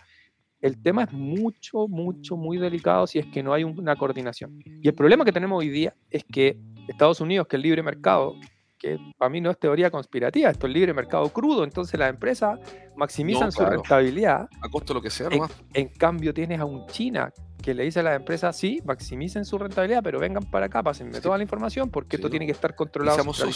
[0.61, 4.59] El tema es mucho, mucho, muy delicado si es que no hay un- una coordinación.
[4.65, 8.35] Y el problema que tenemos hoy día es que Estados Unidos, que es libre mercado,
[8.79, 12.59] que para mí no es teoría conspirativa, esto es libre mercado crudo, entonces las empresas
[12.95, 14.47] maximizan No, su rentabilidad.
[14.61, 15.51] A costo lo que sea En, nomás.
[15.73, 19.57] en cambio tienes a un China que le dice a las empresas, sí, maximicen su
[19.57, 21.21] rentabilidad, pero vengan para acá, pásenme Sí.
[21.21, 23.55] toda la información porque esto tiene que estar controlado seamos socios.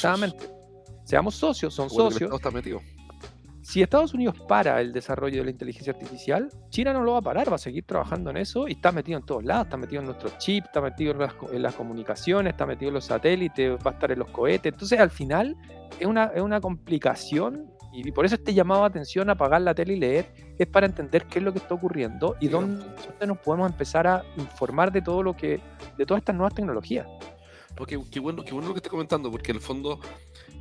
[1.03, 2.31] seamos socios, son el socios.
[3.71, 3.73] Está.
[3.73, 7.21] Si Estados Unidos para el desarrollo de la inteligencia artificial, China no lo va a
[7.21, 10.01] parar, va a seguir trabajando en eso y está metido en todos lados, está metido
[10.01, 13.05] en nuestros chips, está metido en las, co- en las comunicaciones, está metido en los
[13.05, 14.73] satélites, va a estar en los cohetes.
[14.73, 15.55] Entonces, al final,
[15.99, 19.73] es una, es una complicación y por eso este llamado a atención a apagar la
[19.73, 23.27] tele y leer es para entender qué es lo que está ocurriendo y dónde, dónde
[23.27, 25.59] nos podemos empezar a informar de todo lo que,
[25.97, 27.05] de todas estas nuevas tecnologías.
[27.75, 29.99] Porque qué bueno, qué bueno lo que estás comentando, porque en el fondo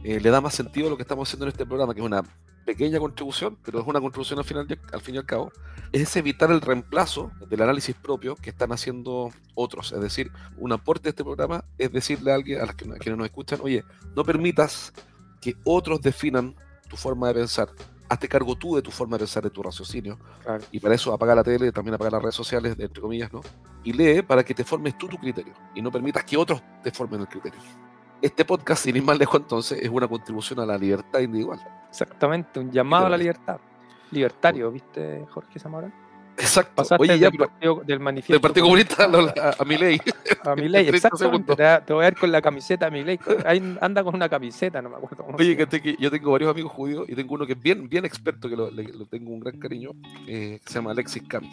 [0.05, 2.07] eh, le da más sentido a lo que estamos haciendo en este programa, que es
[2.07, 2.23] una
[2.71, 5.51] pequeña contribución, pero es una contribución al final, al fin y al cabo,
[5.91, 9.91] es evitar el reemplazo del análisis propio que están haciendo otros.
[9.93, 12.95] Es decir, un aporte de este programa es decirle a alguien, a, las que, a
[12.95, 13.83] quienes nos escuchan, oye,
[14.15, 14.93] no permitas
[15.41, 16.55] que otros definan
[16.89, 17.69] tu forma de pensar.
[18.09, 20.17] Hazte cargo tú de tu forma de pensar, de tu raciocinio.
[20.45, 20.65] Claro.
[20.71, 23.41] Y para eso apaga la tele, también apaga las redes sociales, entre comillas, ¿no?
[23.83, 26.93] Y lee para que te formes tú tu criterio y no permitas que otros te
[26.93, 27.59] formen el criterio.
[28.23, 31.59] Este podcast, sin ir más lejos entonces, es una contribución a la libertad individual.
[31.89, 33.59] Exactamente, un llamado a la libertad.
[34.11, 35.91] Libertario, ¿viste, Jorge Zamora?
[36.41, 36.73] Exacto.
[36.77, 40.01] Pasaste Oye, ya, del, partido, del manifiesto del Partido Comunista a, a, a mi ley.
[40.45, 41.57] a mi ley, 30 exactamente.
[41.57, 43.19] Te, te voy a ver con la camiseta de mi ley.
[43.45, 46.51] Ahí anda con una camiseta, no me acuerdo cómo Oye, que, que yo tengo varios
[46.51, 49.31] amigos judíos y tengo uno que es bien, bien experto, que lo, le- lo tengo
[49.31, 49.91] un gran cariño,
[50.27, 51.51] eh, que se llama Alexis Cami.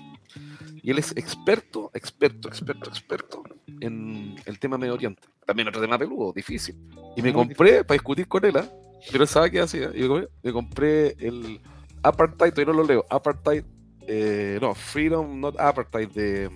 [0.81, 3.43] Y él es experto, experto, experto, experto
[3.81, 5.21] en el tema Medio Oriente.
[5.45, 6.75] También otro tema peludo, difícil.
[7.15, 8.69] Y me Muy compré, para discutir con él, ¿ah?
[9.11, 9.91] pero él sabe qué hacía.
[9.93, 11.59] Y me compré, me compré el
[12.03, 13.63] Apartheid, todavía no lo leo, Apartheid,
[14.07, 16.49] eh, no, Freedom Not Apartheid de,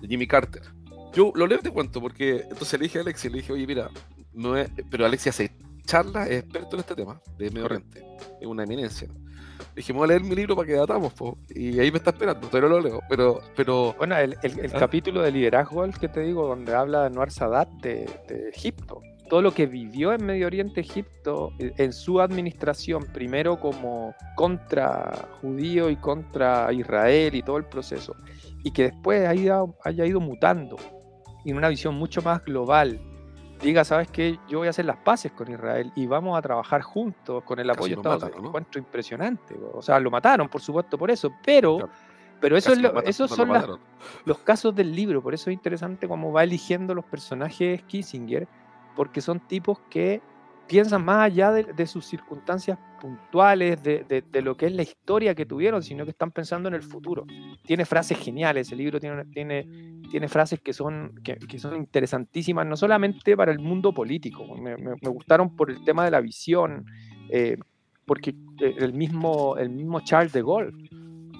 [0.00, 0.62] de Jimmy Carter.
[1.14, 3.66] Yo lo leo y te cuento, porque entonces le dije a Alexis, le dije, oye,
[3.66, 3.90] mira,
[4.32, 5.52] no es, pero Alexis hace
[5.84, 7.64] charlas, es experto en este tema de Medio.
[7.66, 8.02] Oriente,
[8.40, 9.08] es una eminencia.
[9.08, 11.38] Le dije, me voy a leer mi libro para que datamos, po.
[11.50, 14.78] y ahí me está esperando, no lo leo, pero, pero Bueno, el, el- el ¿Ah?
[14.78, 19.00] capítulo de liderazgo, el que te digo, donde habla de Anwar Sadat de, de Egipto.
[19.32, 25.26] Todo lo que vivió en Medio Oriente, Egipto, eh, en su administración, primero como contra
[25.40, 28.14] judío y contra Israel y todo el proceso,
[28.62, 30.76] y que después haya, haya ido mutando
[31.46, 33.00] y en una visión mucho más global.
[33.62, 34.38] Diga, ¿sabes qué?
[34.50, 37.68] Yo voy a hacer las paces con Israel y vamos a trabajar juntos con el
[37.68, 38.42] Casi apoyo de Estados Unidos.
[38.42, 38.48] ¿no?
[38.48, 39.58] Encuentro impresionante.
[39.72, 41.78] O sea, lo mataron, por supuesto, por eso, pero...
[41.78, 41.92] Claro.
[42.38, 43.64] Pero eso lo esos son las
[44.24, 48.48] los casos del libro, por eso es interesante cómo va eligiendo los personajes Kissinger,
[48.96, 50.20] porque son tipos que
[50.68, 54.82] piensan más allá de, de sus circunstancias puntuales, de, de- de lo que es la
[54.82, 57.26] historia que tuvieron, sino que están pensando en el futuro.
[57.66, 59.66] Tiene frases geniales, el libro tiene, tiene,
[60.10, 64.76] tiene frases que son, que, que son interesantísimas, no solamente para el mundo político, me,
[64.76, 66.86] me- me gustaron por el tema de la visión,
[67.28, 67.56] eh,
[68.06, 70.72] porque eh, el mismo, el mismo Charles de Gaulle,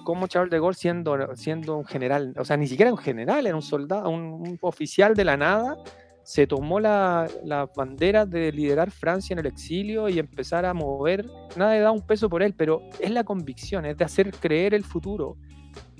[0.04, 3.54] como Charles de Gaulle siendo, siendo un general, o sea, ni siquiera un general, era
[3.56, 5.76] un soldado, un, un oficial de la nada,
[6.24, 11.26] se tomó la, la bandera de liderar Francia en el exilio y empezar a mover,
[11.56, 14.74] nada le da un peso por él, pero es la convicción, es de hacer creer
[14.74, 15.36] el futuro,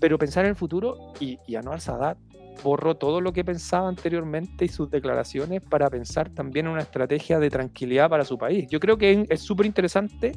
[0.01, 2.19] pero pensar en el futuro y, y Anwar Sadat
[2.63, 7.39] borró todo lo que pensaba anteriormente y sus declaraciones para pensar también en una estrategia
[7.39, 8.67] de tranquilidad para su país.
[8.71, 10.33] Yo creo que es súper interesante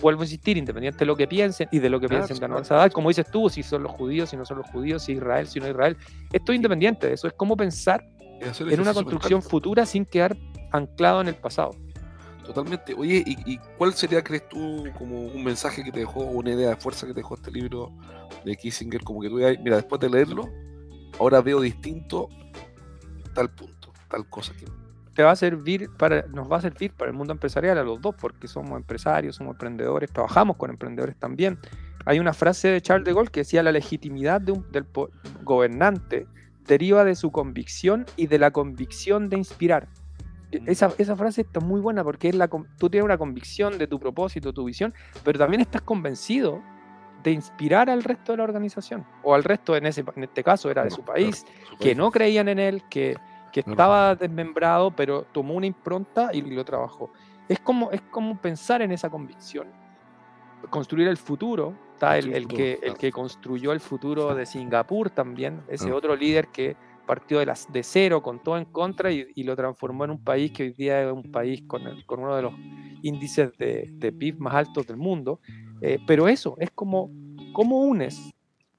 [0.00, 2.46] vuelvo a insistir, independiente de lo que piensen y de lo que Claro, piensen de
[2.46, 2.64] Anwar.
[2.64, 5.46] Sadat, como dices tú, si son los judíos, si no son los judíos, si Israel,
[5.46, 5.96] si no Israel,
[6.32, 8.04] esto es independiente de eso, es como pensar
[8.40, 9.50] en una construcción mental.
[9.50, 10.36] futura sin quedar
[10.72, 11.70] anclado en el pasado.
[12.44, 12.94] Totalmente.
[12.94, 16.70] Oye, ¿y, y cuál sería, crees tú, como un mensaje que te dejó, una idea
[16.70, 17.90] de fuerza que te dejó este libro
[18.44, 19.02] de Kissinger?
[19.02, 20.48] Como que tú digas, mira, después de leerlo,
[21.18, 22.28] ahora veo distinto
[23.34, 24.66] tal punto, tal cosa que.
[25.14, 28.00] Te va a servir para, nos va a servir para el mundo empresarial a los
[28.00, 31.58] dos, porque somos empresarios, somos emprendedores, trabajamos con emprendedores también.
[32.04, 34.84] Hay una frase de Charles de Gaulle que decía la legitimidad de un- del
[35.44, 36.26] gobernante
[36.66, 39.88] deriva de su convicción y de la convicción de inspirar.
[40.52, 40.68] E- Mm.
[40.68, 43.98] Esa, esa frase está muy buena porque es la, tú tienes una convicción de tu
[43.98, 46.62] propósito, tu visión, pero también estás convencido
[47.24, 50.70] de inspirar al resto de la organización o al resto, en, ese, en este caso
[50.70, 51.44] era de su país,
[51.80, 53.16] que no creían en él, que,
[53.50, 57.10] que estaba desmembrado, pero tomó una impronta y lo trabajó.
[57.48, 59.68] Es como, es como pensar en esa convicción.
[60.70, 61.74] Construir el futuro.
[61.94, 65.96] Está el, el que, el que construyó el futuro de Singapur también, ese Claro.
[65.98, 66.76] otro líder que
[67.06, 70.18] partió de, las, de cero, con todo en contra y, y lo transformó en un
[70.22, 72.54] país que hoy día es un país con, el- con uno de los
[73.02, 75.40] índices de, de PIB más altos del mundo.
[75.80, 77.10] Eh, pero eso, es como
[77.52, 78.30] cómo unes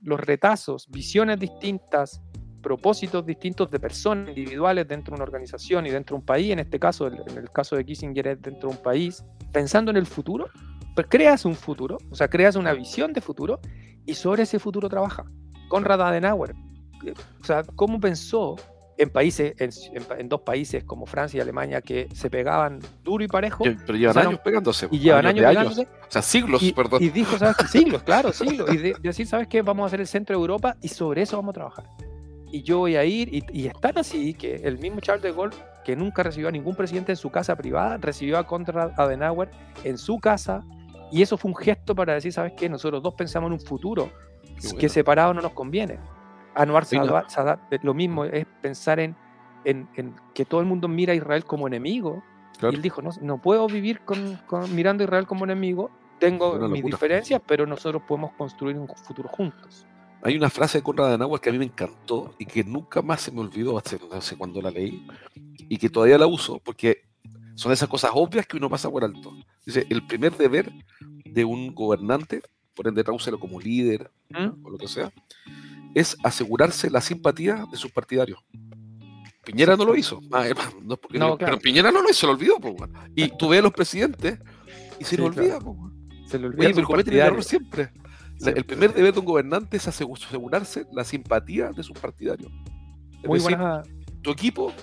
[0.01, 2.21] los retazos, visiones distintas,
[2.61, 6.59] propósitos distintos de personas individuales dentro de una organización y dentro de un país, en
[6.59, 9.23] este caso, en el caso de Kissinger es dentro de un país,
[9.53, 10.47] pensando en el futuro,
[10.95, 13.59] pues creas un futuro, o sea, creas una visión de futuro
[14.05, 15.25] y sobre ese futuro trabaja.
[15.69, 16.55] Conrad Adenauer,
[17.05, 18.55] eh, o sea, cómo pensó
[18.97, 23.25] en países, en, en- en dos países como Francia y Alemania que se pegaban duro
[23.25, 24.87] y parejo Pero llevan Usaron- años pegándose.
[24.89, 27.03] y llevan años de pegándose, O sea, siglos, y, perdón.
[27.03, 27.67] y dijo, ¿sabes qué?
[27.67, 28.73] Siglos, claro, siglos.
[28.73, 29.61] Y de- decir, ¿sabes qué?
[29.61, 31.85] Vamos a hacer el centro de Europa y sobre eso vamos a trabajar.
[32.51, 35.33] Y yo voy a ir, y, y es tan así que el mismo Charles de
[35.33, 39.51] Gaulle, que nunca recibió a ningún presidente en su casa privada, recibió a Konrad Adenauer
[39.83, 40.63] en su casa.
[41.11, 42.67] Y eso fue un gesto para decir, ¿sabes qué?
[42.69, 44.09] Nosotros dos pensamos en un futuro
[44.41, 44.89] Qué que bueno.
[44.89, 45.99] separado no nos conviene.
[46.55, 47.05] Anwar Sí, no.
[47.05, 49.15] Sadat, Sadat, eh, lo mismo es pensar en,
[49.65, 52.23] en- en que todo el mundo mira a Israel como enemigo.
[52.57, 52.71] Claro.
[52.73, 56.57] Y él dijo, no, no puedo vivir con, con- mirando a Israel como enemigo, tengo
[56.69, 59.85] mis diferencias, pero nosotros podemos construir un futuro juntos.
[60.23, 63.21] Hay una frase de Conrad Adenauer que a mí me encantó y que nunca más
[63.21, 65.05] se me olvidó hace, sé cuando la leí
[65.57, 67.03] y que todavía la uso porque
[67.55, 69.33] son esas cosas obvias que uno pasa por alto.
[69.65, 70.71] Dice, el primer deber
[71.25, 72.41] de un gobernante,
[72.75, 74.63] por ende tradúcelo como líder ¿Mm?
[74.65, 75.11] o lo que sea,
[75.93, 78.39] es asegurarse la simpatía de sus partidarios.
[79.43, 80.19] Piñera no lo hizo.
[80.31, 80.45] Ah,
[80.83, 81.53] no es porque No, no- claro.
[81.53, 82.59] Pero Piñera no lo hizo, se lo olvidó.
[82.59, 82.75] po.
[83.15, 84.39] Y tú ves a los presidentes
[84.99, 85.31] y se Sí, claro.
[85.33, 85.59] olvida.
[85.59, 85.91] po.
[86.27, 87.91] Se Oye, olvida pero cometen el error siempre.
[88.37, 88.49] Sí.
[88.53, 92.51] el primer deber de un gobernante es asegu- asegurarse la simpatía de sus partidarios.
[93.21, 93.81] Es Muy decir, buena.
[94.21, 94.73] tu equipo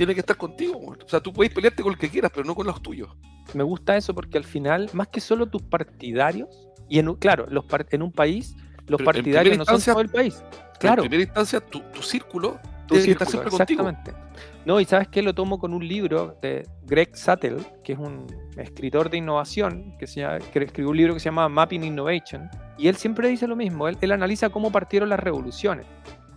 [0.00, 0.78] tiene que estar contigo.
[0.78, 3.10] O sea, tú puedes pelearte con el que quieras, pero no con los tuyos.
[3.52, 6.48] Me gusta eso porque al final, más que solo tus partidarios,
[6.88, 10.08] y en, un- claro, los en un país, los Pero partidarios no son todo el
[10.08, 10.42] país.
[10.78, 11.02] Claro.
[11.02, 13.88] En primera instancia, tu, tu círculo Tu tiene que estar círculo, siempre contigo.
[13.90, 14.40] exactamente.
[14.64, 18.26] No, y sabes que lo tomo con un libro de Greg Sattel, que es un
[18.56, 22.48] escritor de innovación, que, se llama- que escribió un libro que se llama Mapping Innovation,
[22.78, 25.84] y él siempre dice lo mismo, él, él analiza cómo partieron las revoluciones.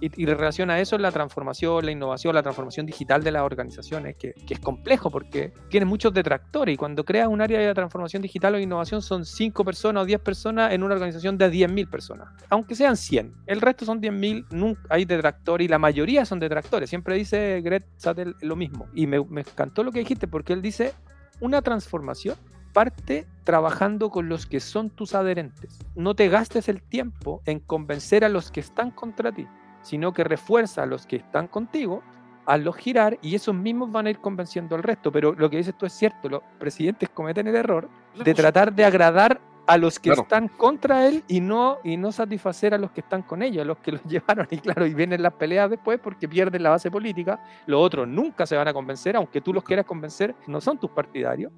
[0.04, 4.16] Y, y relaciona eso en la transformación, la innovación, la transformación digital de las organizaciones,
[4.18, 6.74] que, que es complejo porque tiene muchos detractores.
[6.74, 10.20] Y cuando creas un área de transformación digital o innovación, son 5 personas o 10
[10.20, 12.28] personas en una organización de 10.000 personas.
[12.50, 13.34] Aunque sean 100.
[13.46, 16.90] El resto son 10.000, nunca hay detractores y la mayoría son detractores.
[16.90, 18.88] Siempre dice Greg Sattel lo mismo.
[18.94, 20.94] Y me, me encantó lo que dijiste porque él dice:
[21.40, 22.36] una transformación
[22.74, 25.80] parte trabajando con los que son tus adherentes.
[25.96, 29.48] No te gastes el tiempo en convencer a los que están contra ti,
[29.84, 32.02] sino que refuerza a los que están contigo,
[32.46, 35.12] hazlos girar y esos mismos van a ir convenciendo al resto.
[35.12, 37.88] Pero lo que dices tú es cierto, los presidentes cometen el error
[38.24, 40.24] de tratar de agradar a los que Claro.
[40.24, 43.66] están contra él y no, y no satisfacer a los que están con ellos, a
[43.66, 44.46] los que los llevaron.
[44.52, 47.40] Y claro, y vienen las peleas después porque pierden la base política.
[47.66, 50.90] Los otros nunca se van a convencer, aunque tú los quieras convencer, no son tus
[50.92, 51.52] partidarios.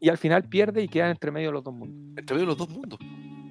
[0.00, 1.96] Y al final pierde y quedan entre medio de los dos mundos.
[2.18, 2.98] Entre medio de los dos mundos.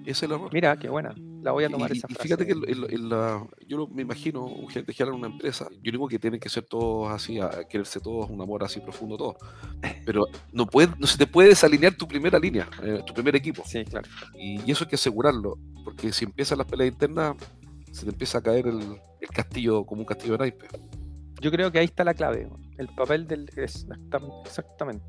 [0.02, 0.50] Ese es el error.
[0.52, 1.14] Mira, qué buena.
[1.44, 2.24] La voy a tomar y, esa y frase.
[2.24, 5.28] fíjate que el- el- el- la- yo lo- me imagino un gente que en una
[5.28, 5.68] empresa.
[5.82, 9.18] Yo digo que tienen que ser todos así, a, quererse todos, un amor así profundo
[9.18, 9.38] todo.
[10.06, 13.64] Pero no, puede, no se te puede desalinear tu primera línea, eh, tu primer equipo.
[13.66, 14.08] Sí, claro.
[14.36, 15.58] Y, y eso hay que asegurarlo.
[15.84, 17.36] Porque si empiezan las peleas internas,
[17.92, 19.00] se te empieza a caer el,
[19.34, 20.70] castillo como un castillo de naipes.
[21.42, 22.50] Yo creo que ahí está la clave.
[22.78, 23.50] El papel del.
[23.56, 25.04] Exactamente.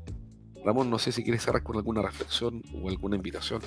[0.63, 3.61] Ramón, no sé si quieres cerrar con alguna reflexión o alguna invitación.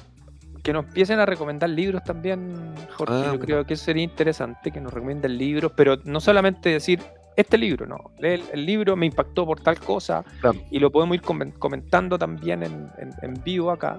[0.69, 3.15] Que nos empiecen a recomendar libros también, Jorge.
[3.15, 3.45] Ah, Yo bueno.
[3.47, 7.01] creo que eso sería interesante, que nos recomienden libros, pero no solamente decir,
[7.37, 7.97] este libro, no.
[8.19, 10.59] El, el libro me impactó por tal cosa Claro.
[10.71, 13.99] y lo podemos ir comen- comentando también en, en- en vivo acá.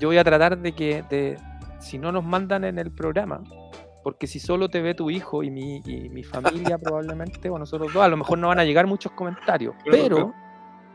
[0.00, 1.38] Yo voy a tratar de que, de,
[1.78, 3.40] si no nos mandan en el programa,
[4.04, 7.90] porque si solo te ve tu hijo y mi, y mi familia probablemente, o nosotros
[7.90, 10.34] dos, a lo mejor no van a llegar muchos comentarios, Claro, pero, claro.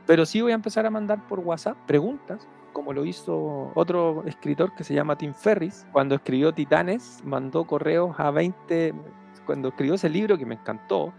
[0.06, 4.76] pero sí voy a empezar a mandar por WhatsApp preguntas como lo hizo otro escritor
[4.76, 5.84] que se llama Tim Ferris.
[5.92, 8.94] Cuando escribió Titanes, mandó correos a 20.
[9.48, 11.12] Cuando escribió ese libro que me encantó,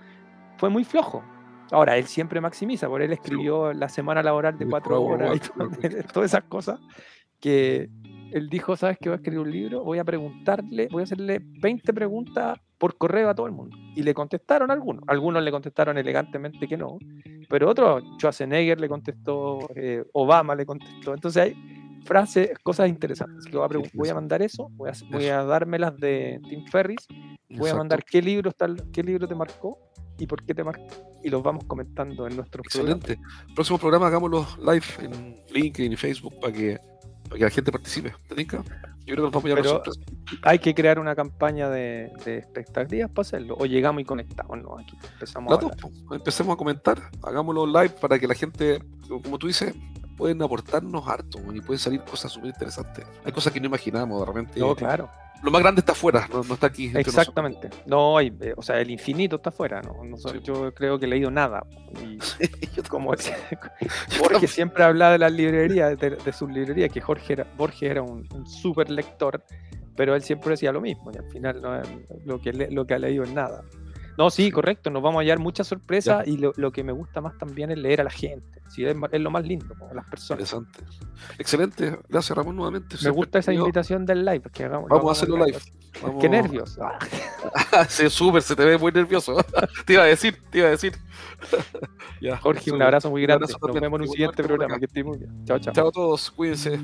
[0.56, 1.24] fue muy flojo.
[1.72, 5.68] Ahora, él siempre maximiza, por él escribió la semana laboral de cuatro horas y todo-
[6.14, 6.78] todas esas cosas.
[7.40, 7.90] Que
[8.30, 9.82] él dijo: ¿Sabes que voy a escribir un libro?
[9.82, 13.76] Voy a preguntarle, voy a hacerle 20 preguntas por correo a todo el mundo.
[13.96, 15.02] Y le contestaron algunos.
[15.08, 16.98] Algunos le contestaron elegantemente que no,
[17.48, 21.14] pero otros, Schwarzenegger le contestó, eh, Obama le contestó.
[21.14, 23.38] Entonces hay frases, cosas interesantes.
[23.38, 25.96] Así que voy a, pregun- voy a mandar eso, voy a, voy a darme las
[25.96, 27.06] de Tim Ferris,
[27.50, 29.78] voy a mandar qué libro, está, qué libro te marcó
[30.18, 30.86] y por qué te marcó.
[31.22, 32.74] Y los vamos comentando en programas.
[33.02, 33.18] Excelente.
[33.54, 36.78] Próximo programa hagámoslo live en LinkedIn y Facebook para que,
[37.28, 38.14] para que la gente participe.
[38.28, 38.62] ¿Te tinca?
[39.06, 39.82] Yo creo que Pero-.
[40.42, 43.56] Hay que crear una campaña de, de expectativas para hacerlo.
[43.58, 44.78] O llegamos y conectamos, ¿no?
[44.78, 45.90] Aquí empezamos a po.
[46.14, 49.74] Empecemos a comentar, hagámoslo live para que la gente, como tú dices,
[50.18, 53.06] pueden aportarnos harto y pueden salir cosas súper interesantes.
[53.24, 54.60] Hay cosas que no imaginamos de repente.
[54.60, 55.08] No, claro.
[55.42, 56.90] Lo más grande está afuera, no, no está aquí.
[56.94, 57.70] Exactamente.
[57.86, 60.02] No, hay, eh, o sea, el infinito está afuera, ¿no?
[60.04, 60.40] No so- Sí.
[60.42, 61.64] Yo creo que he leído nada.
[62.02, 62.18] Y.
[62.76, 63.12] Yo como.
[64.20, 68.02] Jorge siempre habla de las librerías, de, de sus librerías, que Jorge era, Borges era
[68.02, 69.42] un, un súper lector,
[69.96, 71.80] pero él siempre decía lo mismo, y al final no
[72.24, 73.62] lo, que le- lo que ha leído es nada.
[74.18, 77.20] No, sí, correcto, nos vamos a hallar muchas sorpresas y lo, lo que me gusta
[77.20, 78.60] más también es leer a la gente.
[78.68, 80.52] Sí, es, lo más lindo, po, las personas.
[80.52, 80.80] Interesante.
[81.38, 82.00] Excelente.
[82.08, 82.96] Gracias, Ramón, nuevamente.
[83.04, 84.42] Me gusta esa invitación del live.
[84.52, 85.58] Que hagamos, Vamos a hacerlo live.
[86.02, 86.76] Vamos- Qué nervios.
[87.88, 89.36] Sí, súper, se te ve muy nervioso.
[89.86, 90.94] te iba a decir, te iba a decir.
[92.20, 93.44] ya, Jorge, un abrazo muy grande.
[93.44, 94.78] abrazo Nos vemos en un siguiente programa.
[94.80, 95.44] Que estés muy bien.
[95.44, 95.72] Chao, chao.
[95.72, 96.80] Chao a todos, cuídense.